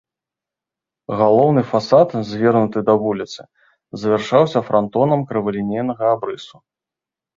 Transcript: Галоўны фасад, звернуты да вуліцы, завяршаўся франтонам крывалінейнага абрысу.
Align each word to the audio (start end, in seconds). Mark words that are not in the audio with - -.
Галоўны 1.19 1.61
фасад, 1.73 2.15
звернуты 2.31 2.79
да 2.89 2.93
вуліцы, 3.05 3.41
завяршаўся 4.05 4.59
франтонам 4.71 5.19
крывалінейнага 5.33 6.05
абрысу. 6.15 6.55